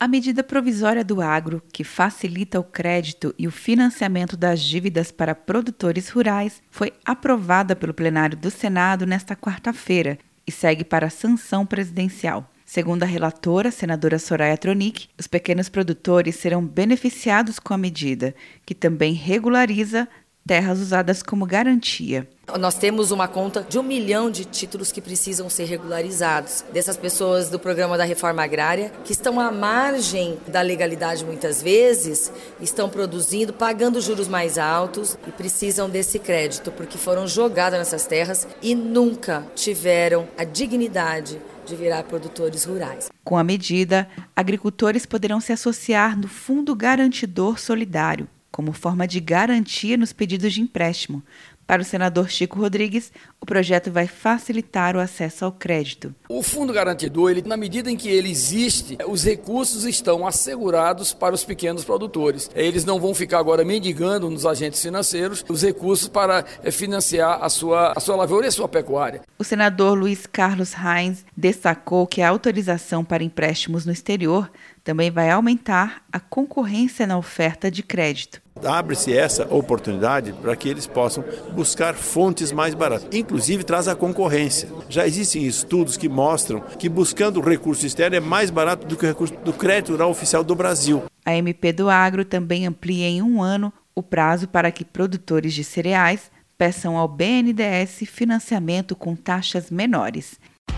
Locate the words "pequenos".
15.26-15.68, 61.44-61.84